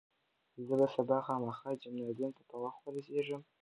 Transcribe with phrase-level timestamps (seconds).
[0.65, 3.41] زه به سبا خامخا جمنازیوم ته په وخت ورسېږم.